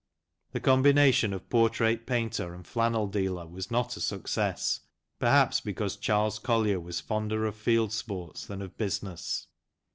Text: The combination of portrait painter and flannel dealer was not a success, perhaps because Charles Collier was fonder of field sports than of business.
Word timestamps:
The 0.53 0.59
combination 0.59 1.31
of 1.31 1.47
portrait 1.47 2.07
painter 2.07 2.55
and 2.55 2.65
flannel 2.65 3.05
dealer 3.05 3.45
was 3.45 3.69
not 3.69 3.95
a 3.95 4.01
success, 4.01 4.79
perhaps 5.19 5.61
because 5.61 5.95
Charles 5.95 6.39
Collier 6.39 6.79
was 6.79 6.99
fonder 6.99 7.45
of 7.45 7.55
field 7.55 7.93
sports 7.93 8.47
than 8.47 8.63
of 8.63 8.75
business. 8.77 9.45